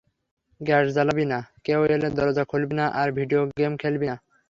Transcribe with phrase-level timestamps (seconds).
[0.61, 4.15] Gas জ্বালাবি না, কেউ এলে দরজা খুলবি না আর ভিডিও গেম খেলবি না।